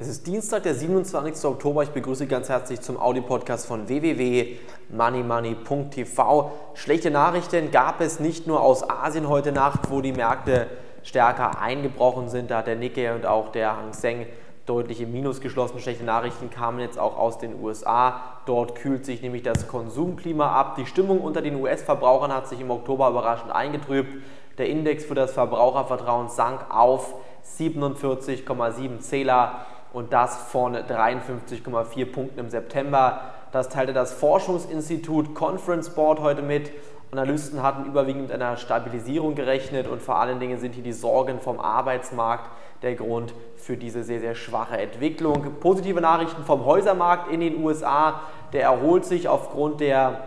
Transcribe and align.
Es 0.00 0.06
ist 0.06 0.28
Dienstag, 0.28 0.62
der 0.62 0.76
27. 0.76 1.44
Oktober. 1.44 1.82
Ich 1.82 1.88
begrüße 1.88 2.28
ganz 2.28 2.48
herzlich 2.48 2.80
zum 2.80 3.00
Audio-Podcast 3.00 3.66
von 3.66 3.88
www.moneymoney.tv. 3.88 6.52
Schlechte 6.74 7.10
Nachrichten 7.10 7.72
gab 7.72 8.00
es 8.00 8.20
nicht 8.20 8.46
nur 8.46 8.62
aus 8.62 8.88
Asien 8.88 9.28
heute 9.28 9.50
Nacht, 9.50 9.90
wo 9.90 10.00
die 10.00 10.12
Märkte 10.12 10.68
stärker 11.02 11.60
eingebrochen 11.60 12.28
sind. 12.28 12.52
Da 12.52 12.58
hat 12.58 12.68
der 12.68 12.76
Nikkei 12.76 13.12
und 13.12 13.26
auch 13.26 13.50
der 13.50 13.76
Hang 13.76 13.92
Seng 13.92 14.26
deutlich 14.66 15.00
im 15.00 15.10
Minus 15.10 15.40
geschlossen. 15.40 15.80
Schlechte 15.80 16.04
Nachrichten 16.04 16.48
kamen 16.48 16.78
jetzt 16.78 17.00
auch 17.00 17.18
aus 17.18 17.38
den 17.38 17.60
USA. 17.60 18.22
Dort 18.46 18.76
kühlt 18.76 19.04
sich 19.04 19.20
nämlich 19.20 19.42
das 19.42 19.66
Konsumklima 19.66 20.52
ab. 20.52 20.76
Die 20.76 20.86
Stimmung 20.86 21.20
unter 21.20 21.42
den 21.42 21.56
US-Verbrauchern 21.56 22.32
hat 22.32 22.46
sich 22.46 22.60
im 22.60 22.70
Oktober 22.70 23.08
überraschend 23.08 23.50
eingetrübt. 23.50 24.22
Der 24.58 24.68
Index 24.68 25.04
für 25.04 25.16
das 25.16 25.32
Verbrauchervertrauen 25.32 26.28
sank 26.28 26.66
auf 26.68 27.14
47,7 27.58 29.00
Zähler 29.00 29.66
und 29.98 30.12
das 30.12 30.36
von 30.36 30.76
53,4 30.76 32.12
Punkten 32.12 32.38
im 32.38 32.50
September. 32.50 33.20
Das 33.50 33.68
teilte 33.68 33.92
das 33.92 34.12
Forschungsinstitut 34.12 35.34
Conference 35.34 35.90
Board 35.90 36.20
heute 36.20 36.40
mit. 36.40 36.70
Analysten 37.10 37.64
hatten 37.64 37.84
überwiegend 37.84 38.28
mit 38.28 38.32
einer 38.32 38.56
Stabilisierung 38.56 39.34
gerechnet 39.34 39.88
und 39.88 40.00
vor 40.00 40.20
allen 40.20 40.38
Dingen 40.38 40.60
sind 40.60 40.76
hier 40.76 40.84
die 40.84 40.92
Sorgen 40.92 41.40
vom 41.40 41.58
Arbeitsmarkt 41.58 42.48
der 42.82 42.94
Grund 42.94 43.34
für 43.56 43.76
diese 43.76 44.04
sehr, 44.04 44.20
sehr 44.20 44.36
schwache 44.36 44.78
Entwicklung. 44.78 45.54
Positive 45.58 46.00
Nachrichten 46.00 46.44
vom 46.44 46.64
Häusermarkt 46.64 47.32
in 47.32 47.40
den 47.40 47.64
USA, 47.64 48.20
der 48.52 48.62
erholt 48.62 49.04
sich 49.04 49.26
aufgrund 49.26 49.80
der 49.80 50.20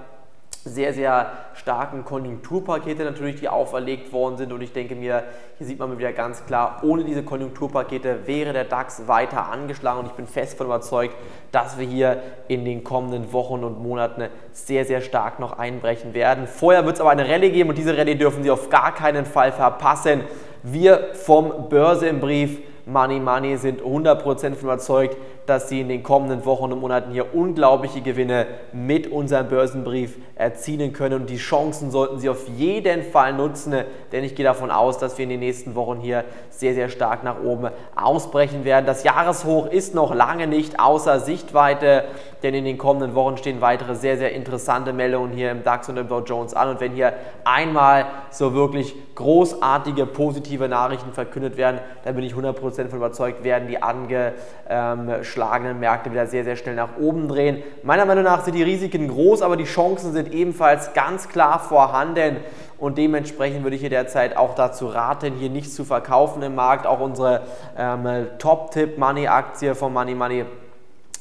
sehr, 0.63 0.93
sehr 0.93 1.31
starken 1.55 2.05
Konjunkturpakete 2.05 3.03
natürlich, 3.03 3.37
die 3.37 3.49
auferlegt 3.49 4.13
worden 4.13 4.37
sind. 4.37 4.53
Und 4.53 4.61
ich 4.61 4.73
denke 4.73 4.95
mir, 4.95 5.23
hier 5.57 5.65
sieht 5.65 5.79
man 5.79 5.97
wieder 5.97 6.13
ganz 6.13 6.45
klar, 6.45 6.81
ohne 6.83 7.03
diese 7.03 7.23
Konjunkturpakete 7.23 8.27
wäre 8.27 8.53
der 8.53 8.65
DAX 8.65 9.07
weiter 9.07 9.51
angeschlagen. 9.51 10.01
Und 10.01 10.05
ich 10.07 10.11
bin 10.11 10.27
fest 10.27 10.53
davon 10.53 10.67
überzeugt, 10.67 11.15
dass 11.51 11.79
wir 11.79 11.87
hier 11.87 12.21
in 12.47 12.63
den 12.63 12.83
kommenden 12.83 13.33
Wochen 13.33 13.63
und 13.63 13.81
Monaten 13.81 14.27
sehr, 14.51 14.85
sehr 14.85 15.01
stark 15.01 15.39
noch 15.39 15.57
einbrechen 15.57 16.13
werden. 16.13 16.45
Vorher 16.45 16.85
wird 16.85 16.95
es 16.95 17.01
aber 17.01 17.09
eine 17.09 17.27
Rallye 17.27 17.49
geben 17.49 17.69
und 17.69 17.77
diese 17.77 17.97
Rallye 17.97 18.15
dürfen 18.15 18.43
Sie 18.43 18.51
auf 18.51 18.69
gar 18.69 18.93
keinen 18.93 19.25
Fall 19.25 19.51
verpassen. 19.51 20.21
Wir 20.61 21.15
vom 21.15 21.69
Börse 21.69 22.07
im 22.07 22.19
Brief 22.19 22.59
Money 22.85 23.19
Money 23.19 23.57
sind 23.57 23.81
100% 23.81 24.55
von 24.55 24.63
überzeugt, 24.63 25.17
dass 25.45 25.69
sie 25.69 25.81
in 25.81 25.89
den 25.89 26.03
kommenden 26.03 26.45
Wochen 26.45 26.71
und 26.71 26.79
Monaten 26.79 27.11
hier 27.11 27.33
unglaubliche 27.33 28.01
Gewinne 28.01 28.47
mit 28.71 29.11
unserem 29.11 29.49
Börsenbrief 29.49 30.17
erzielen 30.35 30.93
können. 30.93 31.21
Und 31.21 31.29
die 31.29 31.37
Chancen 31.37 31.91
sollten 31.91 32.19
Sie 32.19 32.29
auf 32.29 32.47
jeden 32.47 33.03
Fall 33.03 33.33
nutzen, 33.33 33.73
denn 34.11 34.23
ich 34.23 34.35
gehe 34.35 34.45
davon 34.45 34.71
aus, 34.71 34.97
dass 34.97 35.17
wir 35.17 35.23
in 35.23 35.29
den 35.29 35.39
nächsten 35.39 35.75
Wochen 35.75 35.99
hier 35.99 36.23
sehr, 36.49 36.73
sehr 36.73 36.89
stark 36.89 37.23
nach 37.23 37.41
oben 37.43 37.69
ausbrechen 37.95 38.63
werden. 38.65 38.85
Das 38.85 39.03
Jahreshoch 39.03 39.67
ist 39.67 39.93
noch 39.93 40.13
lange 40.13 40.47
nicht 40.47 40.79
außer 40.79 41.19
Sichtweite, 41.19 42.05
denn 42.43 42.53
in 42.53 42.65
den 42.65 42.77
kommenden 42.77 43.15
Wochen 43.15 43.37
stehen 43.37 43.61
weitere 43.61 43.95
sehr, 43.95 44.17
sehr 44.17 44.33
interessante 44.33 44.93
Meldungen 44.93 45.31
hier 45.31 45.51
im 45.51 45.63
DAX 45.63 45.89
und 45.89 45.97
im 45.97 46.07
Dow 46.07 46.19
Jones 46.19 46.53
an. 46.53 46.69
Und 46.69 46.79
wenn 46.79 46.93
hier 46.93 47.13
einmal 47.43 48.05
so 48.29 48.53
wirklich 48.53 48.95
großartige 49.15 50.05
positive 50.05 50.67
Nachrichten 50.67 51.13
verkündet 51.13 51.57
werden, 51.57 51.79
dann 52.03 52.15
bin 52.15 52.23
ich 52.23 52.33
100% 52.33 52.87
von 52.87 52.97
überzeugt, 52.97 53.43
werden 53.43 53.67
die 53.67 53.81
angeschlagenen 53.81 55.79
Märkte 55.79 56.11
wieder 56.11 56.27
sehr, 56.27 56.43
sehr 56.43 56.55
schnell 56.55 56.75
nach 56.75 56.97
oben 56.99 57.27
drehen. 57.27 57.61
Meiner 57.83 58.05
Meinung 58.05 58.23
nach 58.23 58.43
sind 58.43 58.55
die 58.55 58.63
Risiken 58.63 59.07
groß, 59.07 59.41
aber 59.41 59.57
die 59.57 59.65
Chancen 59.65 60.13
sind 60.13 60.33
ebenfalls 60.33 60.93
ganz 60.93 61.29
klar 61.29 61.59
vorhanden. 61.59 62.37
Und 62.81 62.97
dementsprechend 62.97 63.61
würde 63.61 63.75
ich 63.75 63.81
hier 63.81 63.91
derzeit 63.91 64.35
auch 64.35 64.55
dazu 64.55 64.87
raten, 64.87 65.35
hier 65.35 65.51
nicht 65.51 65.71
zu 65.71 65.85
verkaufen 65.85 66.41
im 66.41 66.55
Markt. 66.55 66.87
Auch 66.87 66.99
unsere 66.99 67.41
ähm, 67.77 68.27
Top-Tip-Money-Aktie 68.39 69.75
von 69.75 69.93
Money 69.93 70.15
Money 70.15 70.45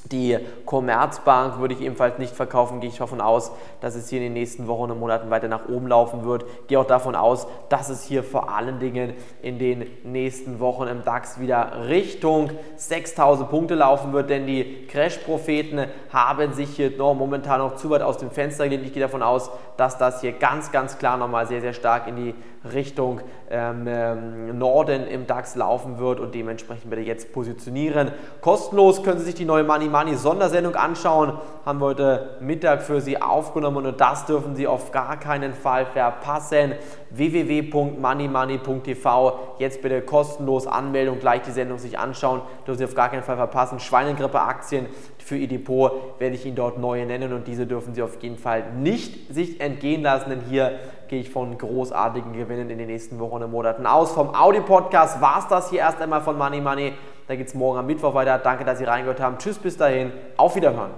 die 0.06 0.38
Commerzbank 0.66 1.58
würde 1.58 1.74
ich 1.74 1.80
ebenfalls 1.80 2.18
nicht 2.18 2.34
verkaufen, 2.34 2.80
gehe 2.80 2.90
ich 2.90 2.98
davon 2.98 3.20
aus, 3.20 3.52
dass 3.80 3.94
es 3.94 4.08
hier 4.08 4.18
in 4.18 4.24
den 4.24 4.32
nächsten 4.32 4.66
Wochen 4.66 4.90
und 4.90 4.98
Monaten 4.98 5.30
weiter 5.30 5.48
nach 5.48 5.68
oben 5.68 5.88
laufen 5.88 6.24
wird. 6.24 6.44
Gehe 6.68 6.78
auch 6.78 6.86
davon 6.86 7.14
aus, 7.14 7.46
dass 7.68 7.88
es 7.90 8.04
hier 8.04 8.22
vor 8.24 8.54
allen 8.54 8.78
Dingen 8.80 9.14
in 9.42 9.58
den 9.58 9.86
nächsten 10.04 10.60
Wochen 10.60 10.86
im 10.88 11.04
DAX 11.04 11.38
wieder 11.38 11.88
Richtung 11.88 12.50
6000 12.76 13.50
Punkte 13.50 13.74
laufen 13.74 14.12
wird, 14.12 14.30
denn 14.30 14.46
die 14.46 14.86
Crash-Propheten 14.86 15.86
haben 16.12 16.52
sich 16.52 16.70
hier 16.70 16.90
noch 16.96 17.14
momentan 17.14 17.60
noch 17.60 17.76
zu 17.76 17.90
weit 17.90 18.02
aus 18.02 18.18
dem 18.18 18.30
Fenster 18.30 18.64
gelehnt. 18.64 18.86
Ich 18.86 18.92
gehe 18.92 19.02
davon 19.02 19.22
aus, 19.22 19.50
dass 19.76 19.98
das 19.98 20.20
hier 20.20 20.32
ganz, 20.32 20.72
ganz 20.72 20.98
klar 20.98 21.16
nochmal 21.16 21.46
sehr, 21.46 21.60
sehr 21.60 21.72
stark 21.72 22.06
in 22.06 22.16
die 22.16 22.34
Richtung 22.72 23.20
ähm, 23.50 23.86
ähm, 23.86 24.58
Norden 24.58 25.06
im 25.06 25.26
DAX 25.26 25.56
laufen 25.56 25.98
wird 25.98 26.20
und 26.20 26.34
dementsprechend 26.34 26.92
ich 26.92 27.06
jetzt 27.06 27.32
positionieren. 27.32 28.12
Kostenlos 28.40 29.02
können 29.02 29.18
Sie 29.18 29.24
sich 29.24 29.34
die 29.34 29.44
neue 29.44 29.64
Money 29.64 29.88
Money 29.90 30.16
Sondersendung 30.16 30.76
anschauen. 30.76 31.38
Haben 31.66 31.80
wir 31.80 31.86
heute 31.86 32.36
Mittag 32.40 32.82
für 32.82 33.00
Sie 33.00 33.20
aufgenommen 33.20 33.84
und 33.86 34.00
das 34.00 34.26
dürfen 34.26 34.54
Sie 34.56 34.66
auf 34.66 34.90
gar 34.92 35.18
keinen 35.18 35.52
Fall 35.52 35.86
verpassen. 35.86 36.74
www.moneymoney.tv. 37.10 39.38
Jetzt 39.58 39.82
bitte 39.82 40.00
kostenlos 40.02 40.66
Anmeldung, 40.66 41.18
gleich 41.18 41.42
die 41.42 41.50
Sendung 41.50 41.78
sich 41.78 41.98
anschauen. 41.98 42.40
Dürfen 42.66 42.78
Sie 42.78 42.84
auf 42.84 42.94
gar 42.94 43.10
keinen 43.10 43.22
Fall 43.22 43.36
verpassen. 43.36 43.80
Schweinegrippe-Aktien 43.80 44.86
für 45.18 45.36
Ihr 45.36 45.48
Depot 45.48 45.92
werde 46.18 46.34
ich 46.34 46.46
Ihnen 46.46 46.56
dort 46.56 46.78
neue 46.78 47.06
nennen 47.06 47.32
und 47.32 47.46
diese 47.46 47.66
dürfen 47.66 47.94
Sie 47.94 48.02
auf 48.02 48.22
jeden 48.22 48.38
Fall 48.38 48.72
nicht 48.72 49.32
sich 49.32 49.60
entgehen 49.60 50.02
lassen, 50.02 50.30
denn 50.30 50.40
hier 50.48 50.78
gehe 51.08 51.20
ich 51.20 51.30
von 51.30 51.58
großartigen 51.58 52.32
Gewinnen 52.32 52.70
in 52.70 52.78
den 52.78 52.86
nächsten 52.86 53.18
Wochen 53.18 53.42
und 53.42 53.50
Monaten 53.50 53.86
aus. 53.86 54.12
Vom 54.12 54.34
Audi-Podcast 54.34 55.20
war 55.20 55.40
es 55.40 55.48
das 55.48 55.70
hier 55.70 55.80
erst 55.80 56.00
einmal 56.00 56.20
von 56.20 56.38
Money 56.38 56.60
Money. 56.60 56.92
Da 57.30 57.36
geht 57.36 57.46
es 57.46 57.54
morgen 57.54 57.78
am 57.78 57.86
Mittwoch 57.86 58.12
weiter. 58.12 58.38
Danke, 58.38 58.64
dass 58.64 58.78
Sie 58.78 58.84
reingehört 58.84 59.20
haben. 59.20 59.38
Tschüss, 59.38 59.56
bis 59.56 59.76
dahin. 59.76 60.10
Auf 60.36 60.56
Wiederhören. 60.56 60.90